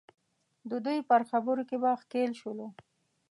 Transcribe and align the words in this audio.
د 0.69 0.71
دوی 0.85 0.99
پر 1.09 1.21
خبرو 1.29 1.63
کې 1.69 1.77
به 1.81 1.91
ښکېل 2.01 2.31
شولو. 2.41 2.67